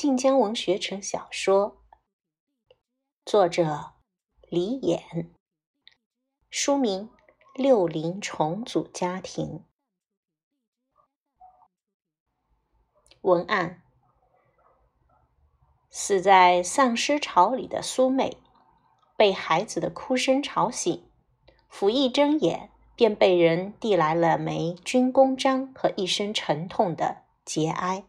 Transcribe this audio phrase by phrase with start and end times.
[0.00, 1.82] 晋江文学城小说，
[3.26, 3.92] 作者
[4.48, 5.28] 李衍，
[6.48, 7.10] 书名
[7.62, 9.66] 《六龄重组家庭》，
[13.20, 13.82] 文案：
[15.90, 18.38] 死在丧尸巢里的苏妹，
[19.18, 21.10] 被孩子的哭声吵醒，
[21.68, 28.06] 甫一睁眼，便被人递来了枚军功章和一声沉痛的节哀。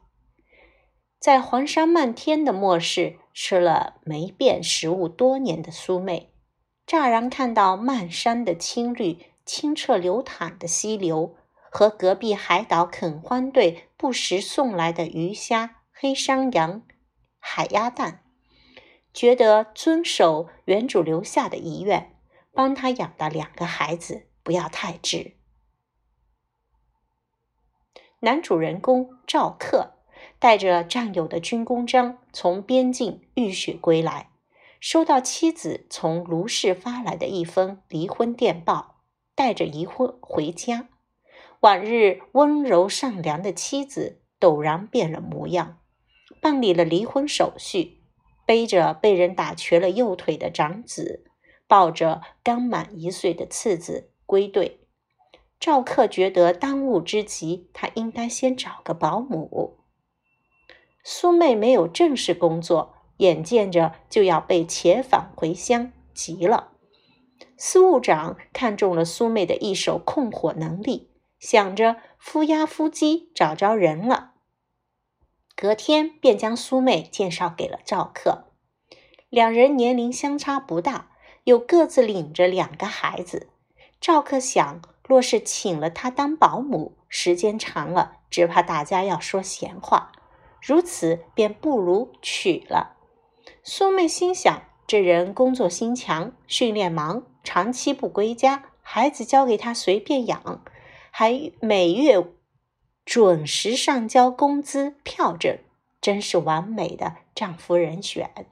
[1.22, 6.34] 在黄沙漫天的末世，吃了没变食物多年的苏妹，
[6.88, 11.36] 乍然看到漫山的青绿、清澈流淌的溪流，
[11.70, 16.82] 和隔壁海岛垦荒队不时送来的鱼虾、黑山羊、
[17.38, 18.24] 海鸭蛋，
[19.14, 22.16] 觉得遵守原主留下的遗愿，
[22.52, 25.38] 帮他养的两个孩子不要太迟。
[28.22, 30.01] 男主人公赵克。
[30.40, 34.30] 带着战友的军功章从边境浴血归来，
[34.80, 39.02] 收到妻子从卢氏发来的一封离婚电报，
[39.36, 40.90] 带着疑婚回家。
[41.62, 45.78] 往日温柔善良的妻子陡然变了模样，
[46.42, 48.02] 办理了离婚手续，
[48.48, 51.26] 背着被人打瘸了右腿的长子，
[51.68, 54.80] 抱着刚满一岁的次子归队。
[55.60, 59.78] 赵克觉得当务之急，他应该先找个保姆。
[61.04, 66.70] 苏妹没有正式工作，眼见着就要被遣返回乡，急了。
[67.58, 74.32] 司务长看中了苏妹的一手控火能力，想着夫押夫鸡找着人了，
[75.56, 78.46] 隔天便将苏妹介绍给了赵克。
[79.30, 81.12] 两人年龄相差不大，
[81.46, 83.50] 又各自领着两个孩子。
[84.00, 90.12] 赵克想，若是请了她当保姆，时间长了，只怕大家要说闲话。
[90.62, 92.96] 如此，便不如娶了。
[93.64, 100.64] 苏妹心想：这人工作心强，训练忙，长期不归家，孩子交给他随便养，
[101.10, 102.24] 还每月
[103.04, 105.58] 准时上交工资票证，
[106.00, 108.46] 真是完美的丈夫人选。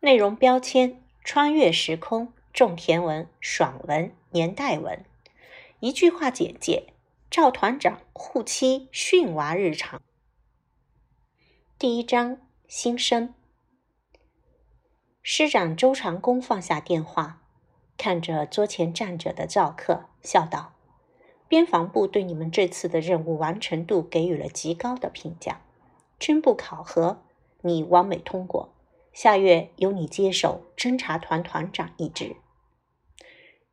[0.00, 5.04] 内容标签：穿越时空、种田文、爽文、年代文。
[5.80, 6.92] 一句话简介。
[7.28, 10.00] 赵团长护妻训娃日常。
[11.78, 12.38] 第一章
[12.68, 13.34] 新生。
[15.22, 17.42] 师长周长工放下电话，
[17.98, 20.74] 看着桌前站着的赵克，笑道
[21.48, 25.60] ：“边防部对你们这次的任务完成度给予了极高的评价。
[26.18, 27.24] 军部考核，
[27.62, 28.72] 你完美通过。
[29.12, 32.36] 下月由你接手侦察团团长一职。”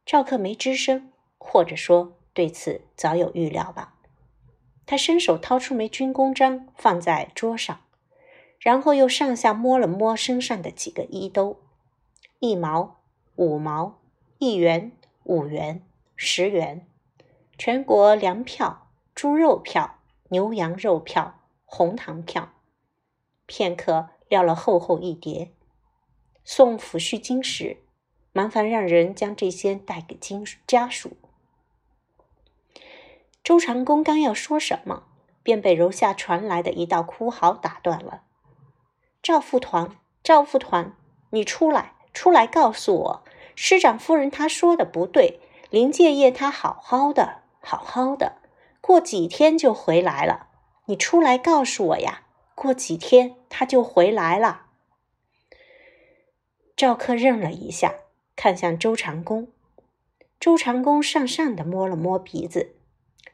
[0.06, 2.18] 赵克没吱声，或者说。
[2.34, 3.96] 对此早有预料吧？
[4.86, 7.80] 他伸手掏出枚军功章放在桌上，
[8.60, 11.62] 然后又上下摸了摸身上的几个衣兜：
[12.40, 12.98] 一毛、
[13.36, 14.02] 五毛、
[14.40, 14.92] 一元、
[15.24, 15.82] 五元、
[16.16, 16.86] 十元，
[17.58, 20.00] 全国粮票、猪肉票、
[20.30, 22.52] 牛羊肉票、红糖票。
[23.46, 25.52] 片刻，撂了厚厚一叠，
[26.44, 27.78] 送抚恤金时，
[28.32, 31.18] 麻烦让人将这些带给金家属。
[33.44, 35.04] 周长公刚要说什么，
[35.44, 38.24] 便被楼下传来的一道哭嚎打断了。
[39.22, 40.96] 赵副团，赵副团，
[41.32, 43.24] 你出来，出来告诉我，
[43.54, 45.42] 师长夫人她说的不对。
[45.70, 48.38] 林建业他好好的，好好的，
[48.80, 50.48] 过几天就回来了。
[50.86, 54.68] 你出来告诉我呀，过几天他就回来了。
[56.78, 57.96] 赵克愣了一下，
[58.36, 59.52] 看向周长公。
[60.40, 62.76] 周长公讪讪的摸了摸鼻子。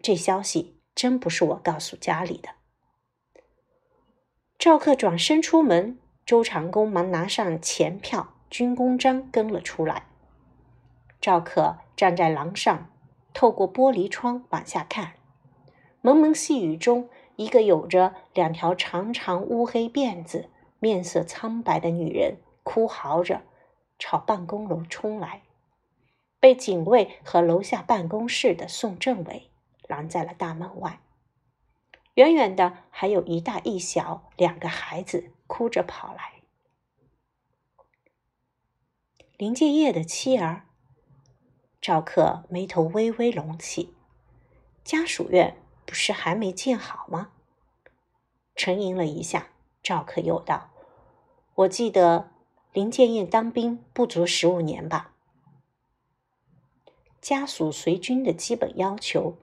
[0.01, 2.49] 这消息真不是我告诉家里的。
[4.57, 10.07] 赵克转身出门，周长公忙拿上钱票、军功章跟了出来。
[11.21, 12.89] 赵克站在廊上，
[13.33, 15.13] 透过玻璃窗往下看，
[16.01, 23.41] 蒙蒙细雨中，一个有着两条长长乌黑辫子、面色苍白的女人哭嚎着
[23.97, 25.41] 朝办公楼冲来，
[26.39, 29.48] 被警卫和楼下办公室的宋政委。
[29.89, 31.01] 拦在了大门外，
[32.13, 36.43] 远远的还有一大一小两个孩子哭着跑来。
[39.35, 40.67] 林建业的妻儿，
[41.81, 43.95] 赵克眉头微微隆起。
[44.83, 45.57] 家属院
[45.87, 47.31] 不是还没建好吗？
[48.55, 49.47] 沉吟了一下，
[49.81, 50.69] 赵克又道
[51.55, 52.29] ：“我记得
[52.73, 55.15] 林建业当兵不足十五年吧？
[57.19, 59.35] 家属随军的基本要求。”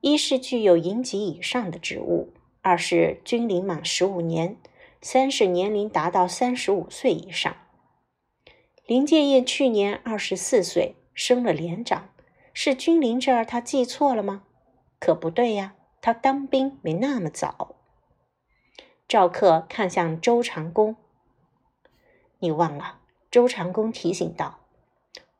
[0.00, 4.56] 一是具有营级以上的职务，二是军龄满十五年，
[5.02, 7.56] 三是年龄达到三十五岁以上。
[8.86, 12.10] 林建业去年二十四岁，升了连长，
[12.54, 14.44] 是军龄这儿他记错了吗？
[15.00, 17.74] 可不对呀，他当兵没那么早。
[19.08, 20.94] 赵克看向周长公，
[22.38, 23.00] 你忘了？
[23.30, 24.60] 周长公提醒道：“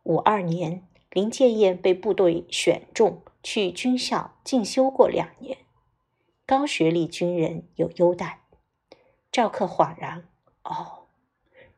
[0.02, 0.82] 五二年，
[1.12, 5.58] 林建业被部队选中去军校进修过两年，
[6.46, 8.43] 高学历军人有优待。”
[9.32, 10.29] 赵克恍然
[10.64, 11.06] ：“哦，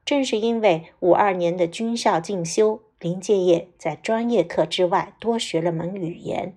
[0.05, 6.57] 正是因为五二年的军校进修，林建业在专业课之外多学了门语言。”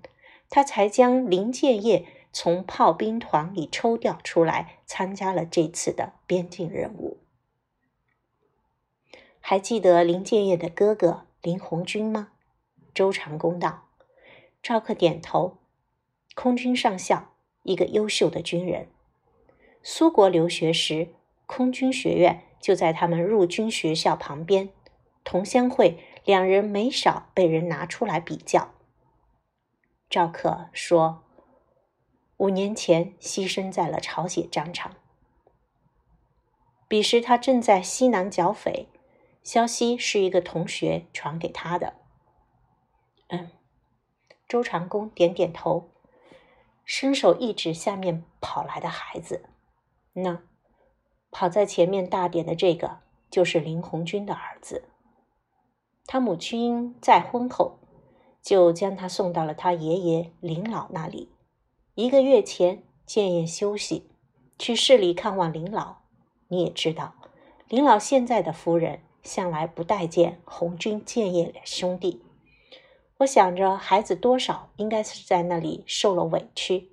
[0.49, 7.17] 他才将林建业从炮兵团里抽调出来，参加了这次的边境任务。
[9.39, 12.33] 还记得林建业的哥哥林红军吗？
[12.93, 13.82] 周长公道。
[14.63, 15.57] 赵克点头。
[16.35, 17.33] 空军上校，
[17.63, 18.87] 一个优秀的军人。
[19.83, 21.09] 苏国留学时，
[21.45, 24.69] 空军学院就在他们入军学校旁边。
[25.25, 28.73] 同乡会，两人没少被人拿出来比较。
[30.09, 31.23] 赵克说
[32.37, 34.95] ：“五年前牺牲在了朝鲜战场。
[36.87, 38.87] 彼时他正在西南剿匪，
[39.43, 41.95] 消息是一个同学传给他的。”
[43.27, 43.51] 嗯，
[44.53, 45.89] 周长公点点头，
[46.85, 49.45] 伸手一指下面跑来的孩子
[50.13, 50.43] ：“那
[51.31, 52.99] 跑在前面大点的这个，
[53.31, 54.83] 就是林红军的儿子。
[56.05, 57.79] 他母亲再婚后。”
[58.43, 61.31] 就将他送到了他爷爷林老那里。
[61.95, 64.11] 一个月前，建业休息，
[64.59, 65.95] 去市里看望林老。
[66.49, 67.15] 你也知道，
[67.69, 72.21] 林老现在的夫人向来不待见红军建业两兄弟。
[73.19, 76.91] 我想着孩子多少应该是在那里受了委屈，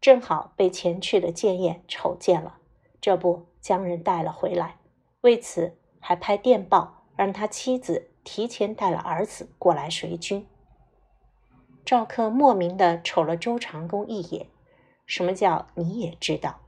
[0.00, 2.58] 正好被前去的建业瞅见了，
[3.00, 4.78] 这不将人带了回来。
[5.20, 10.46] 为此还拍电报让他妻子提前带了儿子过来随军。
[11.84, 14.46] 赵克莫名的瞅了周长公一眼，
[15.06, 16.60] 什么叫你也知道？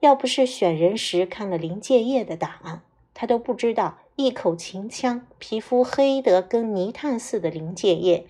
[0.00, 2.82] 要不是选人时看了林建业的档案，
[3.14, 8.26] 他都不知道一口秦腔、皮肤黑得跟泥炭似的林建业，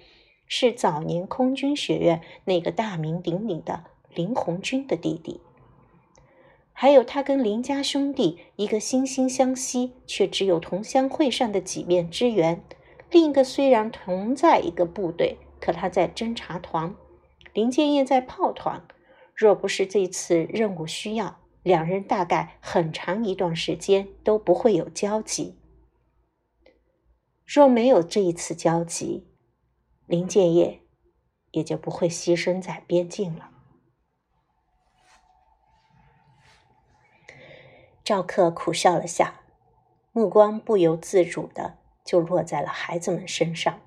[0.46, 3.84] 是早年空军学院那个大名鼎鼎的
[4.14, 5.40] 林红军的弟弟。
[6.73, 12.56] 还有他跟林家兄弟一个惺惺相惜，却只有同乡会上的几面之缘；
[13.11, 15.38] 另一个虽然同在一个部队。
[15.61, 16.93] 可他在侦察团，
[17.52, 18.82] 林建业在炮团。
[19.32, 25.55] 若不是这次任务需要，两人大概很长一段时间都不会有交集。
[27.44, 29.29] 若没有这一次交集，
[30.06, 30.83] 林建业
[31.50, 33.50] 也就不会牺牲在边境了。
[38.05, 39.43] 赵克苦笑了下，
[40.12, 43.81] 目光不由自主的就落在了孩子们身上。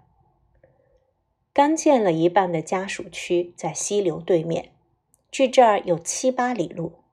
[1.51, 4.73] 刚建了一半的家属区在溪流对面，
[5.31, 7.03] 距这儿有七八里路，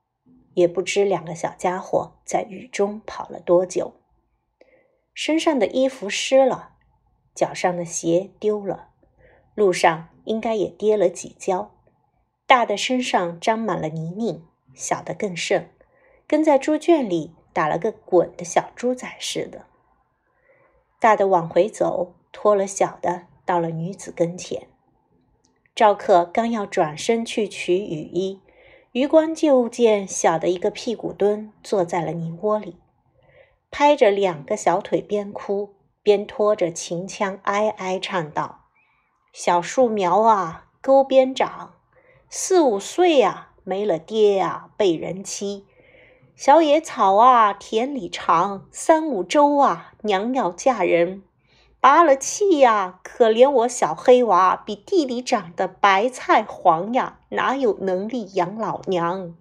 [0.53, 3.93] 也不知两个小家伙在雨中跑了多久，
[5.13, 6.71] 身上的衣服湿了，
[7.35, 8.89] 脚上的鞋丢了，
[9.55, 11.71] 路上应该也跌了几跤，
[12.47, 14.41] 大的身上沾满了泥泞，
[14.73, 15.69] 小的更甚，
[16.27, 19.65] 跟在猪圈里打了个滚的小猪仔似的。
[20.99, 23.27] 大的往回走，拖了小的。
[23.45, 24.69] 到了女子跟前，
[25.75, 28.39] 赵克刚要转身去取雨衣，
[28.93, 32.77] 余光就见小的一个屁股蹲坐在了泥窝里，
[33.75, 38.65] 拍着两个小腿，边哭边拖着秦腔哀哀唱道
[39.33, 41.73] ：“小树苗啊，沟边长，
[42.29, 45.65] 四五岁呀，没了爹呀，被人欺；
[46.35, 51.23] 小野草啊，田里长，三五周啊，娘要嫁人。”
[51.81, 52.99] 拔了气呀！
[53.03, 59.35] 可怜我小黑娃，比地里长的白菜黄呀，哪有能力养老娘？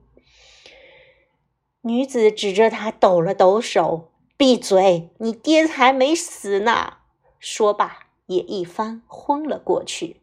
[1.83, 4.09] 女子指着他抖了抖手
[4.43, 5.09] ：“闭嘴！
[5.19, 6.95] 你爹还没死呢！”
[7.39, 10.21] 说罢，也一翻昏了过去。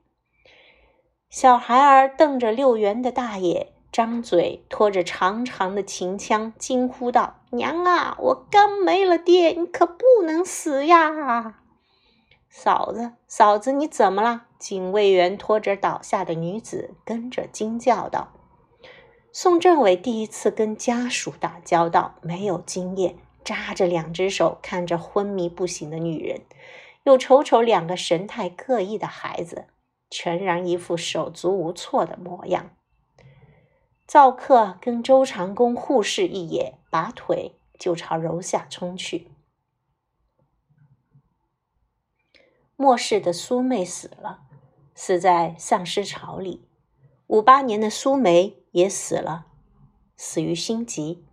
[1.30, 11.56] 小孩儿瞪着六元的大爷，张嘴拖着长长的秦腔，惊呼道：“娘啊，我刚没了爹，你可不能死呀！”
[12.52, 14.48] 嫂子，嫂子，你怎么了？
[14.58, 18.34] 警卫员拖着倒下的女子，跟着惊叫道
[19.32, 26.42] ：“宋政委第一次跟家属打交道，没有经验，扎着两只手看着昏迷不醒的女人，
[27.04, 29.68] 又瞅瞅两个神态各异的孩子，
[30.10, 32.72] 全然一副手足无措的模样。
[34.08, 39.32] 赵克跟周长公互视一眼，拔腿就朝楼下冲去。
[42.76, 44.42] 末世的苏妹死了，
[44.96, 46.66] 死在丧尸巢里；
[47.28, 49.48] 五八年的苏梅也死了，
[50.16, 51.26] 死于心急。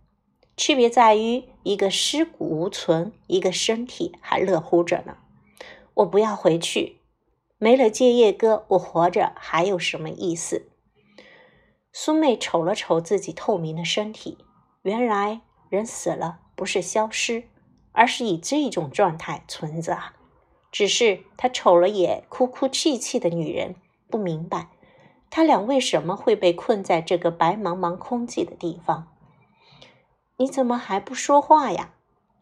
[0.57, 5.17] 区别在于，一个尸骨无存，一个身体还乐乎着呢。
[5.93, 6.97] 我不要回去，
[7.59, 10.67] 没了借业哥，我活着还有什么意思？
[11.93, 14.39] 苏妹瞅了瞅自己透明的身体，
[14.81, 17.43] 原来人死了不是消失，
[17.91, 19.99] 而是以这种状态存在。
[20.71, 23.75] 只是她瞅了眼哭哭泣泣的女人，
[24.09, 24.69] 不明白
[25.29, 29.13] 他俩为什么会被困在这个白茫茫空寂的地方。
[30.39, 31.95] 你怎么还不说话呀？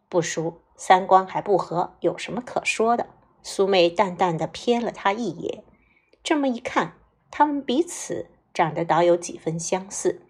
[0.09, 3.07] 不熟，三观还不合，有什么可说的？
[3.41, 5.63] 苏妹淡淡的瞥了他一眼，
[6.21, 6.97] 这么一看，
[7.31, 10.21] 他们彼此长得倒有几分相似。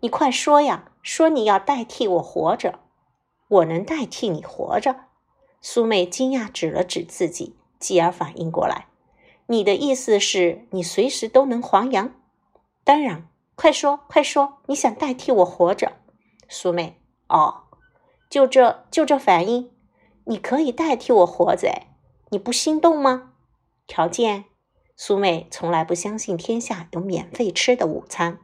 [0.00, 2.80] 你快说呀，说你要代替我活着，
[3.48, 5.06] 我能代替你活着？
[5.62, 8.88] 苏妹惊讶，指了指自己，继而反应过来
[9.48, 12.12] ：“你的意思是你随时都能还阳？
[12.84, 15.92] 当然，快说，快说，你想代替我活着？”
[16.48, 17.64] 苏妹：“哦，
[18.28, 19.70] 就这就这反应？
[20.24, 21.82] 你可以代替我活着？
[22.30, 23.32] 你不心动吗？
[23.86, 24.44] 条件？”
[24.96, 28.38] 苏妹从来不相信天下有免费吃的午餐。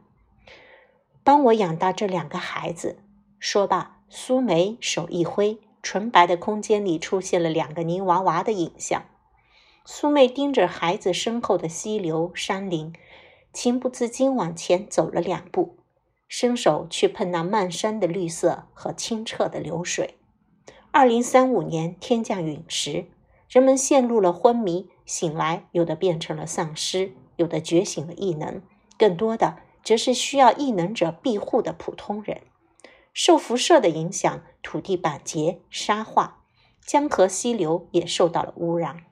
[1.23, 3.03] 帮我养大这两个孩子。
[3.39, 5.59] 说罢，苏梅手一挥。
[5.81, 9.03] 纯白的空间里出现了两个泥娃娃的影像。
[9.83, 12.93] 苏妹盯着孩子身后的溪流、山林，
[13.51, 15.75] 情不自禁往前走了两步，
[16.35, 20.17] 伸手去碰那漫山的绿色和清澈的流水。
[20.89, 23.05] 二零三五年天降陨石，
[23.47, 28.63] 人们陷入了昏迷，醒来有的变成了丧尸，有的觉醒了异能，
[28.97, 32.41] 更多的则是需要异能者庇护的普通人。
[33.13, 36.41] 受辐射的影响，土地板结、沙化，
[36.83, 39.03] 江河溪流也受到了污染。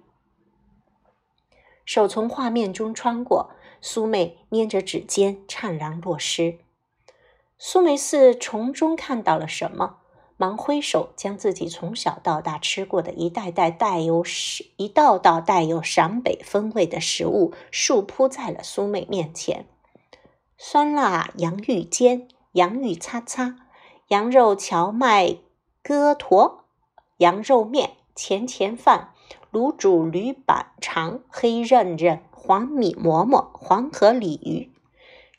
[1.85, 6.57] 手从画面中穿过，苏妹捏着指尖，怅然若失。
[7.63, 9.97] 苏梅似从中看到了什么，
[10.35, 14.25] 忙挥手将自己从小到大吃过的一袋袋带有
[14.77, 19.67] 一道道带有陕北风味的食物，竖铺在了苏妹面前：
[20.57, 23.57] 酸辣洋芋煎、洋芋擦擦。
[24.07, 25.37] 羊肉荞麦
[25.83, 26.65] 疙坨、
[27.17, 29.11] 羊肉面、钱钱饭、
[29.51, 34.73] 卤煮驴板肠、黑刃刃、黄米馍馍、黄河鲤鱼，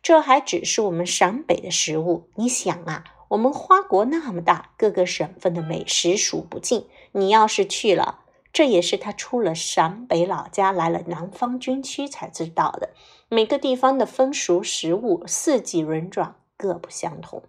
[0.02, 2.28] 这还只是我们陕北的食物。
[2.34, 6.88] 你想啊，我们花国那么大，各个省份的美食数不尽。
[7.12, 12.90] 你要是去了，这也是他出了陕北老家，来了南方军区才知道的。
[13.28, 17.44] 每个地方的风俗食物、四季轮转各不相同。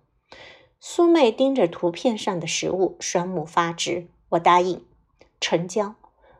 [0.79, 4.07] 苏妹盯着图片上的食物，双目发直。
[4.29, 4.85] 我答应
[5.41, 5.95] 成交，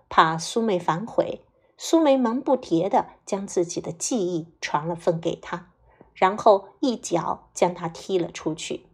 [0.10, 1.42] 怕苏妹反悔。
[1.78, 5.72] 苏梅忙不迭地将自己的记忆传了份给他，
[6.14, 8.86] 然后一脚将他踢了出去。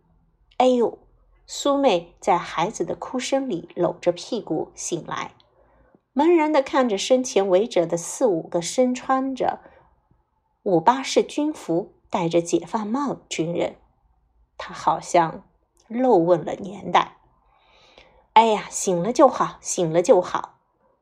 [0.58, 1.00] 哎呦！
[1.52, 5.34] 苏妹在孩子的哭声里搂着屁股醒来，
[6.14, 9.60] 茫然地看着身前围着的四五个身穿着
[10.62, 13.78] 五八式军服、戴着解放帽的军人。
[14.60, 15.44] 他好像
[15.88, 17.18] 漏问了年代。
[18.34, 20.60] 哎呀，醒了就好，醒了就好。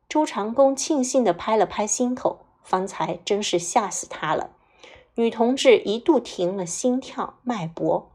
[0.07, 4.51] 周长公庆幸地拍了拍心口，方才真是吓死他了。
[5.17, 8.11] 女同志一度停了心跳脉搏。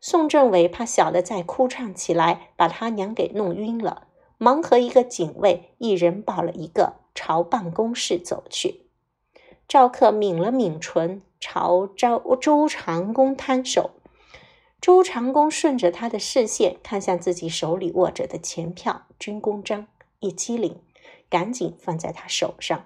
[0.00, 4.08] 宋政委怕小的再哭唱起来，把他娘给弄晕了，
[4.38, 8.86] 忙和一个警卫一人抱了一个，朝办公室走去。
[9.68, 13.90] 赵克抿了抿唇，朝周周长公摊手。
[14.80, 19.86] 周长公顺着他的视线看向自己手里握着的钱票、军功章，
[20.20, 20.80] 一激灵，
[21.28, 22.84] 赶紧放在他手上。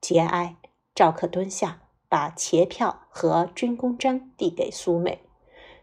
[0.00, 0.56] 节哀，
[0.94, 5.20] 赵克蹲下，把钱票和军功章递给苏妹。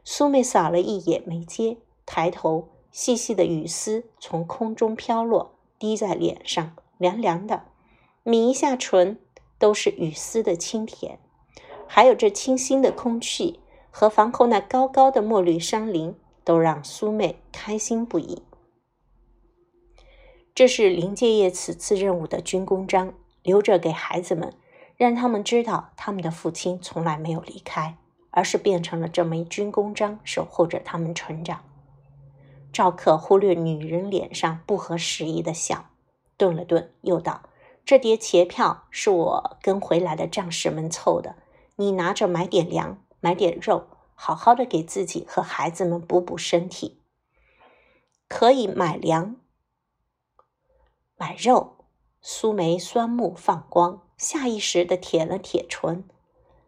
[0.03, 7.65] 苏妹扫了一眼，没接，抬头，细细的雨丝从空中飘落，滴在脸上，凉凉的。
[8.23, 9.19] 抿一下唇，
[9.59, 11.19] 都是雨丝的清甜，
[11.87, 13.59] 还有这清新的空气。
[13.97, 16.13] 和房后那高高的墨绿山林，
[16.43, 18.43] 都让苏妹开心不已。
[20.53, 24.53] 这是林建业此次任务的军功章，留着给孩子们，
[24.97, 27.97] 让他们知道他们的父亲从来没有离开，
[28.31, 31.63] 而是变成了这枚军功章，守护着他们成长。
[32.71, 35.89] 赵克忽略女人脸上不合时宜的笑，
[36.37, 37.43] 顿了顿，又道
[37.85, 41.35] ：“这叠钱票是我跟回来的将士们凑的，
[41.77, 46.99] 你拿着买点粮，买点肉，好好的给自己和孩子们补补身体。
[48.27, 49.35] 可以买粮，
[51.15, 51.74] 买肉。
[52.27, 56.03] 苏梅酸目放光，下意识的舔了舔唇，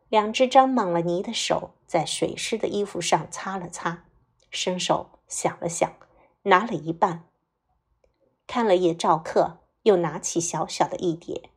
[0.07, 4.03] 两只沾满了泥的手在水湿的衣服上擦了擦，
[4.51, 5.91] 伸手想了想，
[6.43, 7.23] 拿了一半，
[8.45, 9.57] 看了眼赵克。
[9.81, 11.49] 又拿起小小的一叠，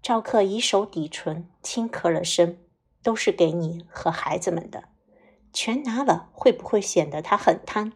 [0.00, 2.58] 赵克以手抵唇，轻咳了声
[3.02, 4.84] ：“都是给你和孩子们的，
[5.52, 7.94] 全拿了会不会显得他很贪？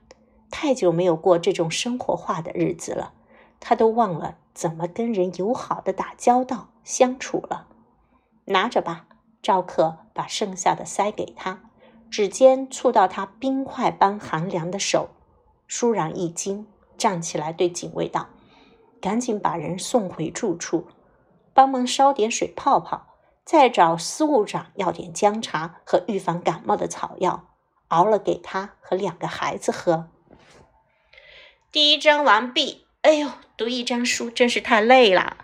[0.51, 3.13] 太久没有过这种生活化的日子了，
[3.61, 7.69] 他都忘了怎么跟人友好的打交道相处了。
[8.47, 9.07] 拿着吧。”
[9.41, 11.63] 赵克把剩下的塞给他，
[12.11, 15.11] 指尖触到他冰块般寒凉的手，
[15.69, 18.27] 倏然一惊，站起来对警卫道。
[19.01, 20.89] 赶紧把人送回住处，
[21.55, 23.07] 帮忙烧点水泡泡，
[23.45, 27.45] 再找司务长要点姜茶和预防感冒的草药，
[27.87, 30.09] 熬了给他和两个孩子喝。
[31.71, 32.88] 第一章完毕。
[33.03, 35.37] 哎呦，读一张书真是太累了。